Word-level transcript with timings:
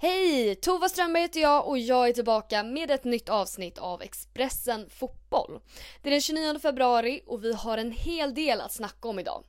Hej! 0.00 0.54
Tova 0.54 0.88
Strömberg 0.88 1.22
heter 1.22 1.40
jag 1.40 1.68
och 1.68 1.78
jag 1.78 2.08
är 2.08 2.12
tillbaka 2.12 2.62
med 2.62 2.90
ett 2.90 3.04
nytt 3.04 3.28
avsnitt 3.28 3.78
av 3.78 4.02
Expressen 4.02 4.90
Fotboll. 4.90 5.60
Det 6.02 6.08
är 6.08 6.10
den 6.10 6.20
29 6.20 6.58
februari 6.58 7.22
och 7.26 7.44
vi 7.44 7.52
har 7.52 7.78
en 7.78 7.92
hel 7.92 8.34
del 8.34 8.60
att 8.60 8.72
snacka 8.72 9.08
om 9.08 9.18
idag. 9.18 9.44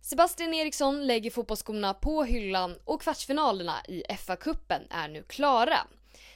Sebastian 0.00 0.54
Eriksson 0.54 1.06
lägger 1.06 1.30
fotbollsskorna 1.30 1.94
på 1.94 2.24
hyllan 2.24 2.76
och 2.84 3.02
kvartsfinalerna 3.02 3.74
i 3.88 4.02
FA-cupen 4.02 4.82
är 4.90 5.08
nu 5.08 5.22
klara. 5.22 5.78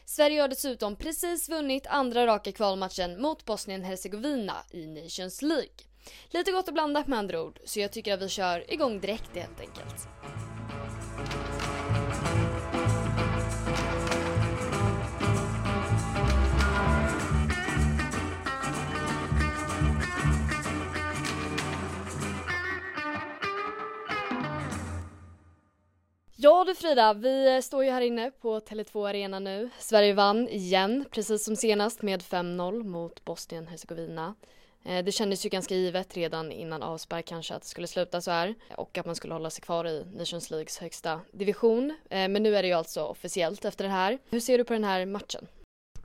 Sverige 0.05 0.41
har 0.41 0.49
dessutom 0.49 0.97
precis 0.97 1.49
vunnit 1.49 1.87
andra 1.87 2.27
raka 2.27 2.53
kvalmatchen 2.53 3.23
mot 3.23 3.45
Bosnien-Hercegovina 3.45 4.57
i 4.71 4.87
Nations 4.87 5.43
League. 5.43 5.77
Lite 6.31 6.53
gott 6.53 6.69
och 6.69 6.75
blandat 6.75 7.07
med 7.07 7.19
andra 7.19 7.43
ord, 7.43 7.59
så 7.65 7.81
jag 7.81 7.93
tycker 7.93 8.15
att 8.15 8.23
vi 8.23 8.29
kör 8.29 8.73
igång 8.73 9.01
direkt 9.01 9.37
helt 9.37 9.61
enkelt. 9.61 10.09
Ja 26.47 26.65
du 26.65 26.75
Frida, 26.75 27.15
vi 27.15 27.63
står 27.63 27.85
ju 27.85 27.91
här 27.91 28.01
inne 28.01 28.31
på 28.31 28.61
Tele2 28.61 29.09
Arena 29.09 29.39
nu. 29.39 29.71
Sverige 29.79 30.13
vann 30.13 30.49
igen, 30.49 31.05
precis 31.11 31.45
som 31.45 31.57
senast 31.57 32.03
med 32.03 32.23
5-0 32.23 32.85
mot 32.85 33.25
Bosnien-Hercegovina. 33.25 34.35
Eh, 34.85 35.05
det 35.05 35.13
kändes 35.13 35.47
ju 35.47 35.49
ganska 35.49 35.75
givet 35.75 36.17
redan 36.17 36.53
innan 36.53 36.83
avspark 36.83 37.27
kanske 37.27 37.55
att 37.55 37.63
det 37.63 37.69
skulle 37.69 37.87
sluta 37.87 38.21
så 38.21 38.31
här 38.31 38.55
och 38.77 38.99
att 38.99 39.07
man 39.07 39.15
skulle 39.15 39.35
hålla 39.35 39.51
sig 39.51 39.63
kvar 39.63 39.87
i 39.87 40.05
Nations 40.15 40.51
Leagues 40.51 40.79
högsta 40.79 41.21
division. 41.33 41.95
Eh, 42.11 42.29
men 42.29 42.43
nu 42.43 42.57
är 42.57 42.63
det 42.63 42.69
ju 42.69 42.75
alltså 42.75 43.05
officiellt 43.05 43.65
efter 43.65 43.85
det 43.85 43.91
här. 43.91 44.19
Hur 44.31 44.41
ser 44.41 44.59
du 44.59 44.65
på 44.65 44.73
den 44.73 44.85
här 44.85 45.07
matchen? 45.07 45.47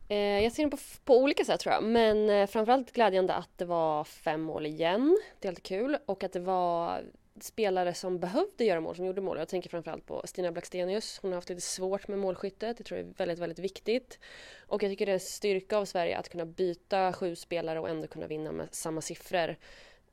Eh, 0.09 0.17
jag 0.17 0.51
ser 0.51 0.63
den 0.63 0.71
på, 0.71 0.77
på 1.05 1.17
olika 1.17 1.45
sätt 1.45 1.59
tror 1.59 1.73
jag, 1.73 1.83
men 1.83 2.47
framförallt 2.47 2.91
glädjande 2.91 3.33
att 3.33 3.57
det 3.57 3.65
var 3.65 4.03
fem 4.03 4.41
mål 4.41 4.65
igen. 4.65 5.17
Det 5.39 5.47
är 5.47 5.51
alltid 5.51 5.65
kul 5.65 5.97
och 6.05 6.23
att 6.23 6.33
det 6.33 6.39
var 6.39 7.03
spelare 7.43 7.93
som 7.93 8.19
behövde 8.19 8.63
göra 8.63 8.81
mål, 8.81 8.95
som 8.95 9.05
gjorde 9.05 9.21
mål. 9.21 9.37
Jag 9.37 9.47
tänker 9.47 9.69
framförallt 9.69 10.05
på 10.05 10.21
Stina 10.25 10.51
Blackstenius. 10.51 11.19
Hon 11.21 11.31
har 11.31 11.35
haft 11.35 11.49
lite 11.49 11.61
svårt 11.61 12.07
med 12.07 12.19
målskyttet. 12.19 12.77
Det 12.77 12.83
tror 12.83 12.99
jag 12.99 13.09
är 13.09 13.13
väldigt, 13.13 13.39
väldigt 13.39 13.59
viktigt. 13.59 14.19
Och 14.67 14.83
jag 14.83 14.91
tycker 14.91 15.05
det 15.05 15.11
är 15.11 15.13
en 15.13 15.19
styrka 15.19 15.77
av 15.77 15.85
Sverige 15.85 16.17
att 16.17 16.29
kunna 16.29 16.45
byta 16.45 17.13
sju 17.13 17.35
spelare 17.35 17.79
och 17.79 17.89
ändå 17.89 18.07
kunna 18.07 18.27
vinna 18.27 18.51
med 18.51 18.67
samma 18.71 19.01
siffror. 19.01 19.55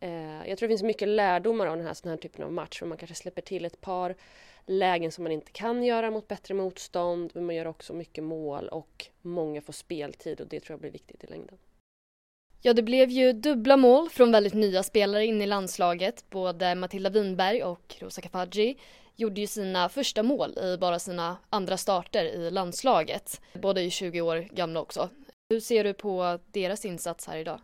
Eh, 0.01 0.49
jag 0.49 0.59
tror 0.59 0.69
det 0.69 0.73
finns 0.73 0.83
mycket 0.83 1.09
lärdomar 1.09 1.67
av 1.67 1.77
den 1.77 1.87
här, 1.87 1.95
sån 1.95 2.11
här 2.11 2.17
typen 2.17 2.45
av 2.45 2.53
match. 2.53 2.83
Man 2.83 2.99
kanske 2.99 3.15
släpper 3.15 3.43
till 3.43 3.65
ett 3.65 3.81
par 3.81 4.15
lägen 4.67 5.12
som 5.12 5.25
man 5.25 5.33
inte 5.33 5.53
kan 5.53 5.83
göra 5.83 6.11
mot 6.11 6.29
bättre 6.29 6.55
motstånd. 6.55 7.31
Men 7.34 7.47
man 7.47 7.55
gör 7.55 7.67
också 7.67 7.95
mycket 7.95 8.25
mål 8.25 8.69
och 8.69 9.06
många 9.23 9.61
får 9.61 9.73
speltid 9.73 10.41
och 10.41 10.47
det 10.47 10.61
tror 10.61 10.73
jag 10.75 10.81
blir 10.81 10.91
viktigt 10.91 11.25
i 11.25 11.27
längden. 11.27 11.59
Ja, 12.62 12.73
det 12.73 12.83
blev 12.83 13.11
ju 13.11 13.33
dubbla 13.33 13.77
mål 13.77 14.09
från 14.11 14.33
väldigt 14.33 14.55
nya 14.55 14.83
spelare 14.83 15.27
in 15.27 15.42
i 15.42 15.47
landslaget. 15.47 16.31
Både 16.31 16.75
Matilda 16.75 17.11
Winberg 17.11 17.62
och 17.62 17.97
Rosa 17.98 18.20
Kafaji 18.20 18.78
gjorde 19.17 19.41
ju 19.41 19.47
sina 19.47 19.89
första 19.89 20.23
mål 20.23 20.59
i 20.59 20.77
bara 20.81 20.98
sina 20.98 21.37
andra 21.50 21.77
starter 21.77 22.25
i 22.25 22.50
landslaget. 22.50 23.41
Båda 23.55 23.81
är 23.81 23.84
ju 23.84 23.91
20 23.91 24.20
år 24.20 24.37
gamla 24.50 24.81
också. 24.81 25.09
Hur 25.50 25.61
ser 25.61 25.84
du 25.84 25.95
på 25.95 26.39
deras 26.53 26.84
insats 26.84 27.27
här 27.27 27.37
idag? 27.37 27.61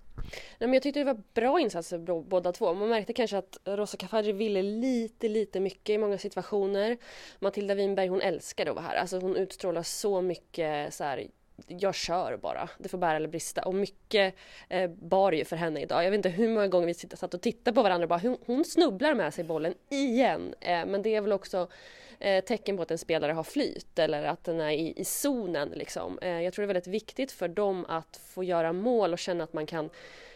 Nej, 0.59 0.69
men 0.69 0.73
jag 0.73 0.83
tyckte 0.83 1.01
det 1.01 1.05
var 1.05 1.23
bra 1.34 1.61
insatser 1.61 2.23
båda 2.23 2.53
två. 2.53 2.75
Man 2.75 2.89
märkte 2.89 3.12
kanske 3.12 3.39
att 3.39 3.58
Rosa 3.64 3.97
Kafaji 3.97 4.33
ville 4.33 4.62
lite, 4.62 5.29
lite 5.29 5.61
mycket 5.61 5.91
i 5.91 5.98
många 5.98 6.19
situationer. 6.19 6.98
Matilda 7.39 7.75
Winberg 7.75 8.08
hon 8.08 8.20
älskade 8.20 8.70
att 8.70 8.77
vara 8.77 8.86
här. 8.86 8.97
Alltså 8.97 9.19
hon 9.19 9.36
utstrålar 9.36 9.83
så 9.83 10.20
mycket 10.20 10.95
så 10.95 11.05
här, 11.05 11.27
jag 11.67 11.95
kör 11.95 12.37
bara, 12.37 12.69
det 12.79 12.89
får 12.89 12.99
bära 12.99 13.17
eller 13.17 13.29
brista. 13.29 13.63
Och 13.63 13.75
mycket 13.75 14.35
eh, 14.69 14.91
bar 14.91 15.33
ju 15.33 15.45
för 15.45 15.57
henne 15.57 15.81
idag. 15.81 16.05
Jag 16.05 16.11
vet 16.11 16.19
inte 16.19 16.29
hur 16.29 16.49
många 16.49 16.69
gånger 16.69 16.87
vi 16.87 16.95
satt 16.95 17.35
och 17.35 17.41
tittade 17.41 17.75
på 17.75 17.83
varandra 17.83 18.05
och 18.05 18.09
bara 18.09 18.19
hon, 18.19 18.39
hon 18.47 18.65
snubblar 18.65 19.15
med 19.15 19.35
sig 19.35 19.45
bollen 19.45 19.75
igen. 19.89 20.55
Eh, 20.61 20.87
men 20.87 21.03
det 21.03 21.14
är 21.14 21.20
väl 21.20 21.33
också 21.33 21.69
eh, 22.19 22.45
tecken 22.45 22.77
på 22.77 22.83
att 22.83 22.91
en 22.91 22.98
spelare 22.98 23.33
har 23.33 23.45
flyt 23.45 23.98
eller 23.98 24.25
att 24.25 24.45
den 24.45 24.61
är 24.61 24.70
i, 24.70 24.95
i 24.97 25.05
zonen 25.05 25.69
liksom. 25.69 26.19
Eh, 26.19 26.41
jag 26.43 26.55
tror 26.55 26.63
det 26.63 26.64
är 26.64 26.75
väldigt 26.75 26.87
viktigt 26.87 27.33
för 27.33 27.48
dem 27.48 27.85
att 27.89 28.20
få 28.25 28.45
göra 28.45 28.73
mål 28.73 29.13
och 29.13 29.19
känna 29.19 29.45
att 29.45 29.53
man 29.53 29.67
kan 29.67 29.91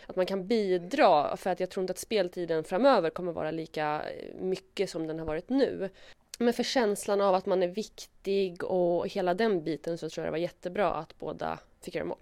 att 0.07 0.17
man 0.17 0.27
kan 0.27 0.47
bidra 0.47 1.37
för 1.37 1.51
att 1.51 1.61
jag 1.61 1.71
tror 1.71 1.83
inte 1.83 1.91
att 1.91 1.99
speltiden 1.99 2.65
framöver 2.65 3.11
kommer 3.11 3.33
vara 3.33 3.51
lika 3.51 4.03
eh, 4.03 4.35
mycket 4.41 4.91
som 4.91 5.07
den 5.07 5.19
har 5.19 5.27
varit 5.27 5.49
nu. 5.49 5.91
Men 6.39 6.55
för 6.55 6.63
känslan 6.63 7.21
av 7.21 7.35
att 7.35 7.47
man 7.47 7.63
är 7.63 7.69
viktig 7.69 8.65
och 8.65 9.09
hela 9.09 9.35
den 9.35 9.65
biten 9.65 9.99
så 9.99 10.11
tror 10.11 10.25
jag 10.25 10.29
det 10.29 10.39
var 10.39 10.39
jättebra 10.39 10.95
att 10.95 11.19
båda 11.19 11.59
fick 11.83 11.95
göra 11.95 12.05
mål. 12.05 12.19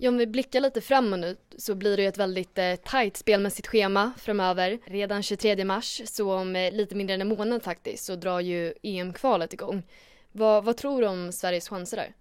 Ja, 0.00 0.08
om 0.08 0.16
vi 0.16 0.26
blickar 0.26 0.60
lite 0.60 0.80
framåt 0.80 1.18
nu 1.18 1.36
så 1.56 1.74
blir 1.74 1.96
det 1.96 2.02
ju 2.02 2.08
ett 2.08 2.18
väldigt 2.18 2.58
eh, 2.58 2.74
tajt 2.76 3.16
spelmässigt 3.16 3.68
schema 3.68 4.12
framöver. 4.18 4.78
Redan 4.84 5.22
23 5.22 5.64
mars, 5.64 6.02
så 6.04 6.34
om 6.34 6.56
eh, 6.56 6.72
lite 6.72 6.94
mindre 6.94 7.14
än 7.14 7.20
en 7.20 7.28
månad 7.28 7.62
faktiskt, 7.62 8.04
så 8.04 8.16
drar 8.16 8.40
ju 8.40 8.74
EM-kvalet 8.82 9.52
igång. 9.52 9.82
Vad, 10.32 10.64
vad 10.64 10.76
tror 10.76 11.00
du 11.00 11.08
om 11.08 11.32
Sveriges 11.32 11.68
chanser 11.68 11.96
där? 11.96 12.14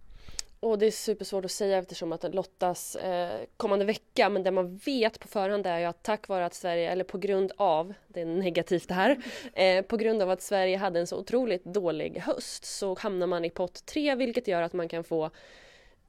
Och 0.63 0.77
det 0.77 0.85
är 0.85 0.91
supersvårt 0.91 1.45
att 1.45 1.51
säga 1.51 1.77
eftersom 1.77 2.11
att 2.11 2.22
det 2.22 2.29
lottas 2.29 2.95
eh, 2.95 3.39
kommande 3.57 3.85
vecka 3.85 4.29
men 4.29 4.44
det 4.44 4.51
man 4.51 4.77
vet 4.77 5.19
på 5.19 5.27
förhand 5.27 5.67
är 5.67 5.79
ju 5.79 5.85
att 5.85 6.03
tack 6.03 6.27
vare 6.27 6.45
att 6.45 6.53
Sverige, 6.53 6.91
eller 6.91 7.03
på 7.03 7.17
grund 7.17 7.51
av, 7.57 7.94
det 8.07 8.22
är 8.22 8.25
negativt 8.25 8.88
det 8.88 8.94
här, 8.94 9.17
eh, 9.53 9.85
på 9.85 9.97
grund 9.97 10.22
av 10.22 10.29
att 10.29 10.41
Sverige 10.41 10.77
hade 10.77 10.99
en 10.99 11.07
så 11.07 11.17
otroligt 11.17 11.63
dålig 11.63 12.17
höst 12.17 12.66
så 12.66 12.95
hamnar 12.99 13.27
man 13.27 13.45
i 13.45 13.49
pott 13.49 13.85
tre 13.85 14.16
vilket 14.16 14.47
gör 14.47 14.61
att 14.61 14.73
man 14.73 14.88
kan 14.88 15.03
få 15.03 15.29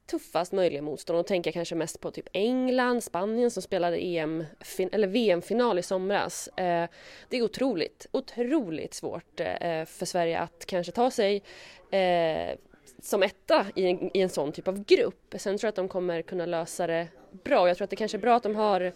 tuffast 0.05 0.51
möjliga 0.51 0.81
motstånd 0.81 1.19
och 1.19 1.27
tänker 1.27 1.51
kanske 1.51 1.75
mest 1.75 1.99
på 1.99 2.11
typ 2.11 2.27
England, 2.33 3.03
Spanien 3.03 3.51
som 3.51 3.63
spelade 3.63 4.05
EM 4.05 4.45
eller 4.91 5.07
VM-final 5.07 5.79
i 5.79 5.83
somras. 5.83 6.47
Eh, 6.47 6.89
det 7.29 7.37
är 7.37 7.41
otroligt, 7.41 8.07
otroligt 8.11 8.93
svårt 8.93 9.39
eh, 9.39 9.85
för 9.85 10.05
Sverige 10.05 10.39
att 10.39 10.65
kanske 10.65 10.91
ta 10.91 11.11
sig 11.11 11.43
eh, 11.91 12.57
som 13.03 13.23
etta 13.23 13.65
i 13.75 13.85
en, 13.85 14.17
i 14.17 14.21
en 14.21 14.29
sån 14.29 14.51
typ 14.51 14.67
av 14.67 14.85
grupp. 14.85 15.35
Sen 15.37 15.57
tror 15.57 15.67
jag 15.67 15.69
att 15.69 15.75
de 15.75 15.87
kommer 15.87 16.21
kunna 16.21 16.45
lösa 16.45 16.87
det 16.87 17.07
bra. 17.43 17.67
Jag 17.67 17.77
tror 17.77 17.83
att 17.83 17.89
det 17.89 17.95
kanske 17.95 18.17
är 18.17 18.19
bra 18.21 18.35
att 18.35 18.43
de 18.43 18.55
har 18.55 18.93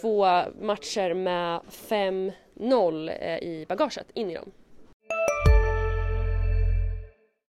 två 0.00 0.24
matcher 0.60 1.14
med 1.14 1.60
5-0 1.70 3.10
eh, 3.20 3.38
i 3.38 3.66
bagaget 3.68 4.06
in 4.14 4.30
i 4.30 4.34
dem. 4.34 4.50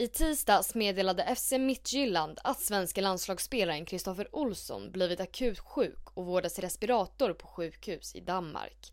I 0.00 0.08
tisdags 0.08 0.74
meddelade 0.74 1.34
FC 1.36 1.52
Midtjylland 1.52 2.38
att 2.44 2.60
svenska 2.60 3.00
landslagsspelaren 3.00 3.84
Kristoffer 3.84 4.28
Olsson 4.32 4.90
blivit 4.92 5.20
akut 5.20 5.58
sjuk 5.58 6.10
och 6.14 6.26
vårdas 6.26 6.58
i 6.58 6.62
respirator 6.62 7.32
på 7.32 7.46
sjukhus 7.46 8.14
i 8.14 8.20
Danmark. 8.20 8.92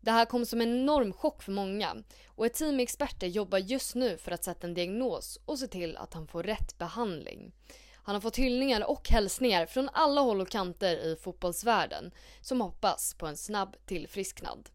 Det 0.00 0.10
här 0.10 0.24
kom 0.24 0.46
som 0.46 0.60
en 0.60 0.80
enorm 0.80 1.12
chock 1.12 1.42
för 1.42 1.52
många 1.52 1.96
och 2.26 2.46
ett 2.46 2.54
team 2.54 2.80
experter 2.80 3.26
jobbar 3.26 3.58
just 3.58 3.94
nu 3.94 4.18
för 4.18 4.32
att 4.32 4.44
sätta 4.44 4.66
en 4.66 4.74
diagnos 4.74 5.40
och 5.44 5.58
se 5.58 5.66
till 5.66 5.96
att 5.96 6.14
han 6.14 6.26
får 6.26 6.42
rätt 6.42 6.78
behandling. 6.78 7.52
Han 7.94 8.14
har 8.14 8.20
fått 8.20 8.38
hyllningar 8.38 8.90
och 8.90 9.08
hälsningar 9.08 9.66
från 9.66 9.88
alla 9.92 10.20
håll 10.20 10.40
och 10.40 10.48
kanter 10.48 10.96
i 10.96 11.16
fotbollsvärlden 11.16 12.10
som 12.40 12.60
hoppas 12.60 13.14
på 13.14 13.26
en 13.26 13.36
snabb 13.36 13.76
tillfrisknad. 13.86 14.68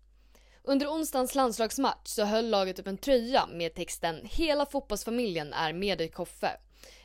Under 0.67 0.87
onsdagens 0.87 1.35
landslagsmatch 1.35 2.07
så 2.07 2.23
höll 2.23 2.49
laget 2.49 2.79
upp 2.79 2.87
en 2.87 2.97
tröja 2.97 3.47
med 3.47 3.73
texten 3.73 4.21
“Hela 4.23 4.65
fotbollsfamiljen 4.65 5.53
är 5.53 5.73
med 5.73 5.97
dig 5.97 6.09
Koffe”. 6.09 6.57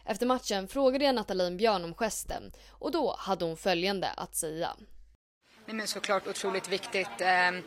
Efter 0.04 0.26
matchen 0.26 0.68
frågade 0.68 1.04
jag 1.04 1.14
Nathalie 1.14 1.50
Björn 1.50 1.84
om 1.84 1.94
gesten 1.94 2.52
och 2.70 2.92
då 2.92 3.14
hade 3.18 3.44
hon 3.44 3.56
följande 3.56 4.08
att 4.16 4.34
säga. 4.34 4.70
Nej, 5.66 5.76
men 5.76 5.86
såklart 5.86 6.26
otroligt 6.26 6.68
viktigt. 6.68 7.20
Ehm, 7.20 7.62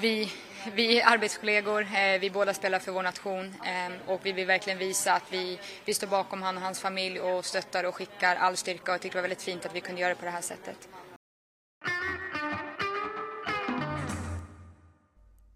vi, 0.00 0.32
vi 0.74 1.00
är 1.00 1.06
arbetskollegor, 1.06 1.82
eh, 1.82 2.20
vi 2.20 2.30
båda 2.30 2.54
spelar 2.54 2.78
för 2.78 2.92
vår 2.92 3.02
nation 3.02 3.54
ehm, 3.64 3.92
och 4.06 4.20
vi 4.22 4.32
vill 4.32 4.46
verkligen 4.46 4.78
visa 4.78 5.12
att 5.12 5.32
vi, 5.32 5.58
vi 5.84 5.94
står 5.94 6.06
bakom 6.06 6.42
han 6.42 6.56
och 6.56 6.62
hans 6.62 6.80
familj 6.80 7.20
och 7.20 7.44
stöttar 7.44 7.84
och 7.84 7.94
skickar 7.94 8.36
all 8.36 8.56
styrka 8.56 8.92
och 8.92 8.94
jag 8.94 9.00
tycker 9.00 9.14
det 9.14 9.18
var 9.18 9.28
väldigt 9.28 9.42
fint 9.42 9.66
att 9.66 9.74
vi 9.74 9.80
kunde 9.80 10.00
göra 10.00 10.14
det 10.14 10.20
på 10.20 10.24
det 10.24 10.30
här 10.30 10.40
sättet. 10.40 10.88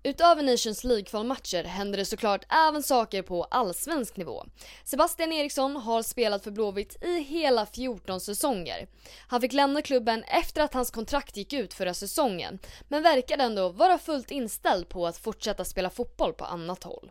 Utöver 0.04 0.42
Nations 0.42 0.84
League-kvalmatcher 0.84 1.64
händer 1.64 1.98
det 1.98 2.04
såklart 2.04 2.44
även 2.68 2.82
saker 2.82 3.22
på 3.22 3.44
allsvensk 3.44 4.16
nivå. 4.16 4.44
Sebastian 4.84 5.32
Eriksson 5.32 5.76
har 5.76 6.02
spelat 6.02 6.44
för 6.44 6.50
Blåvitt 6.50 7.04
i 7.04 7.18
hela 7.18 7.66
14 7.66 8.20
säsonger. 8.20 8.86
Han 9.28 9.40
fick 9.40 9.52
lämna 9.52 9.82
klubben 9.82 10.22
efter 10.22 10.62
att 10.62 10.74
hans 10.74 10.90
kontrakt 10.90 11.36
gick 11.36 11.52
ut 11.52 11.74
förra 11.74 11.94
säsongen, 11.94 12.58
men 12.88 13.02
verkade 13.02 13.44
ändå 13.44 13.68
vara 13.68 13.98
fullt 13.98 14.30
inställd 14.30 14.88
på 14.88 15.06
att 15.06 15.18
fortsätta 15.18 15.64
spela 15.64 15.90
fotboll 15.90 16.32
på 16.32 16.44
annat 16.44 16.84
håll. 16.84 17.10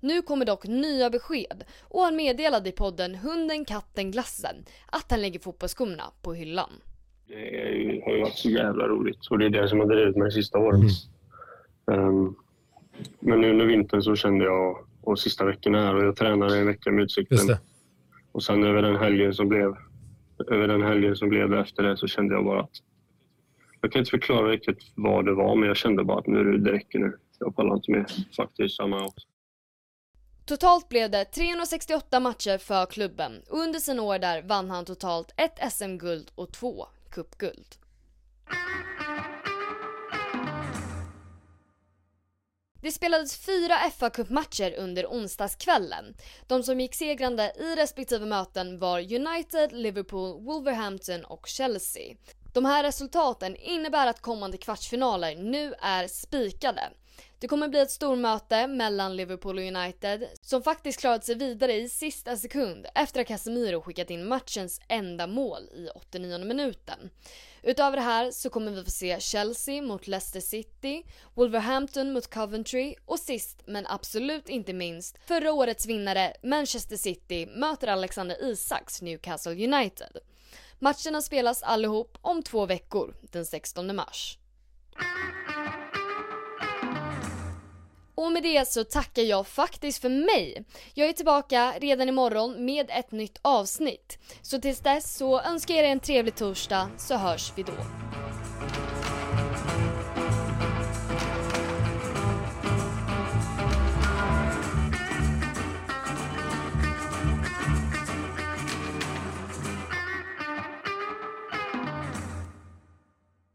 Nu 0.00 0.22
kommer 0.22 0.44
dock 0.44 0.66
nya 0.66 1.10
besked 1.10 1.64
och 1.80 2.02
han 2.02 2.16
meddelade 2.16 2.68
i 2.68 2.72
podden 2.72 3.14
Hunden, 3.14 3.64
katten, 3.64 4.10
glassen 4.10 4.64
att 4.86 5.10
han 5.10 5.20
lägger 5.20 5.40
fotbollsskorna 5.40 6.04
på 6.22 6.34
hyllan. 6.34 6.72
Det 7.28 8.02
har 8.04 8.12
ju 8.12 8.20
varit 8.20 8.38
så 8.38 8.50
jävla 8.50 8.88
roligt 8.88 9.26
och 9.30 9.38
det 9.38 9.44
är 9.44 9.50
det 9.50 9.68
som 9.68 9.80
har 9.80 9.86
drivit 9.86 10.16
mig 10.16 10.28
de 10.28 10.34
sista 10.34 10.58
åren. 10.58 10.80
Mm. 10.80 10.90
Um, 11.86 12.36
men 13.20 13.40
nu 13.40 13.50
under 13.50 13.66
vintern 13.66 14.02
så 14.02 14.16
kände 14.16 14.44
jag, 14.44 14.78
och 15.02 15.18
sista 15.18 15.44
veckorna 15.44 15.86
här, 15.86 15.94
och 15.94 16.04
jag 16.04 16.16
tränade 16.16 16.58
en 16.58 16.66
vecka 16.66 16.90
med 16.92 17.04
Utsikten. 17.04 17.56
Och 18.32 18.42
sen 18.42 18.64
över 18.64 18.82
den 18.82 18.96
helgen 18.96 19.34
som 19.34 19.48
blev 19.48 19.76
över 20.50 20.68
den 20.68 20.82
helgen 20.82 21.16
som 21.16 21.28
blev 21.28 21.54
efter 21.54 21.82
det 21.82 21.96
så 21.96 22.06
kände 22.06 22.34
jag 22.34 22.44
bara 22.44 22.60
att... 22.60 22.70
Jag 23.80 23.92
kan 23.92 23.98
inte 23.98 24.10
förklara 24.10 24.50
riktigt 24.50 24.78
vad 24.94 25.24
det 25.24 25.34
var, 25.34 25.56
men 25.56 25.68
jag 25.68 25.76
kände 25.76 26.04
bara 26.04 26.18
att 26.18 26.26
nu 26.26 26.58
det 26.58 26.72
räcker 26.72 26.98
nu. 26.98 27.18
Jag 27.38 27.56
pallar 27.56 27.74
inte 27.74 27.90
mer 27.90 28.06
faktiskt, 28.36 28.76
samma 28.76 29.04
också. 29.04 29.28
Totalt 30.46 30.88
blev 30.88 31.10
det 31.10 31.24
368 31.24 32.20
matcher 32.20 32.58
för 32.58 32.86
klubben 32.86 33.32
och 33.50 33.58
under 33.58 33.78
sina 33.78 34.02
år 34.02 34.18
där 34.18 34.42
vann 34.42 34.70
han 34.70 34.84
totalt 34.84 35.34
ett 35.36 35.72
SM-guld 35.72 36.30
och 36.34 36.52
två 36.52 36.86
cupguld. 37.10 37.66
Det 42.86 42.92
spelades 42.92 43.36
fyra 43.36 43.90
fa 43.98 44.10
Cup-matcher 44.10 44.74
under 44.78 45.06
onsdagskvällen. 45.06 46.14
De 46.46 46.62
som 46.62 46.80
gick 46.80 46.94
segrande 46.94 47.52
i 47.58 47.76
respektive 47.76 48.26
möten 48.26 48.78
var 48.78 48.98
United, 49.14 49.72
Liverpool, 49.72 50.44
Wolverhampton 50.44 51.24
och 51.24 51.46
Chelsea. 51.46 52.16
De 52.54 52.64
här 52.64 52.82
resultaten 52.82 53.56
innebär 53.56 54.06
att 54.06 54.20
kommande 54.20 54.58
kvartsfinaler 54.58 55.34
nu 55.34 55.74
är 55.82 56.08
spikade. 56.08 56.82
Det 57.38 57.48
kommer 57.48 57.68
bli 57.68 57.80
ett 57.80 57.90
stormöte 57.90 58.66
mellan 58.66 59.16
Liverpool 59.16 59.58
och 59.58 59.64
United 59.64 60.28
som 60.42 60.62
faktiskt 60.62 61.00
klarat 61.00 61.24
sig 61.24 61.34
vidare 61.34 61.72
i 61.72 61.88
sista 61.88 62.36
sekund 62.36 62.86
efter 62.94 63.20
att 63.20 63.26
Casemiro 63.26 63.80
skickat 63.80 64.10
in 64.10 64.28
matchens 64.28 64.80
enda 64.88 65.26
mål 65.26 65.62
i 65.62 65.88
89 65.94 66.44
minuten. 66.44 67.10
Utöver 67.62 67.96
det 67.96 68.02
här 68.02 68.30
så 68.30 68.50
kommer 68.50 68.72
vi 68.72 68.84
få 68.84 68.90
se 68.90 69.20
Chelsea 69.20 69.82
mot 69.82 70.06
Leicester 70.06 70.40
City, 70.40 71.02
Wolverhampton 71.34 72.12
mot 72.12 72.34
Coventry 72.34 72.94
och 73.04 73.18
sist 73.18 73.62
men 73.66 73.86
absolut 73.86 74.48
inte 74.48 74.72
minst 74.72 75.18
förra 75.26 75.52
årets 75.52 75.86
vinnare 75.86 76.32
Manchester 76.42 76.96
City 76.96 77.46
möter 77.46 77.88
Alexander 77.88 78.44
Isaks 78.44 79.02
Newcastle 79.02 79.52
United. 79.52 80.18
Matcherna 80.78 81.22
spelas 81.22 81.62
allihop 81.62 82.18
om 82.20 82.42
två 82.42 82.66
veckor, 82.66 83.14
den 83.22 83.46
16 83.46 83.96
mars. 83.96 84.38
Och 88.16 88.32
med 88.32 88.42
det 88.42 88.68
så 88.68 88.84
tackar 88.84 89.22
jag 89.22 89.46
faktiskt 89.46 90.02
för 90.02 90.08
mig. 90.08 90.64
Jag 90.94 91.08
är 91.08 91.12
tillbaka 91.12 91.72
redan 91.80 92.08
imorgon 92.08 92.64
med 92.64 92.90
ett 92.90 93.12
nytt 93.12 93.38
avsnitt. 93.42 94.18
Så 94.42 94.60
tills 94.60 94.80
dess 94.80 95.16
så 95.16 95.40
önskar 95.40 95.74
jag 95.74 95.84
er 95.84 95.88
en 95.88 96.00
trevlig 96.00 96.34
torsdag 96.34 96.90
så 96.98 97.16
hörs 97.16 97.52
vi 97.56 97.62
då. 97.62 97.72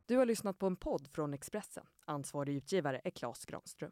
Du 0.06 0.18
har 0.18 0.25
lyssnat 0.25 0.60
på 0.60 0.68
en 0.68 0.75
podd 0.75 1.08
från 1.08 1.34
Expressen. 1.34 1.84
Ansvarig 2.06 2.56
utgivare 2.56 3.02
är 3.04 3.10
Klas 3.10 3.46
Granström. 3.46 3.92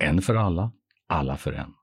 En 0.00 0.22
för 0.22 0.34
alla, 0.34 0.72
alla 1.08 1.36
för 1.36 1.52
en. 1.52 1.75